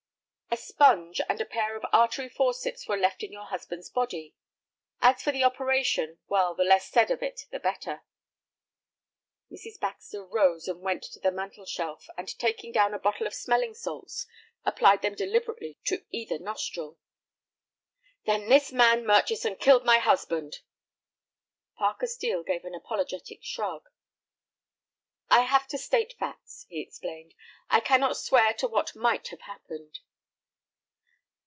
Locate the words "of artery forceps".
1.77-2.85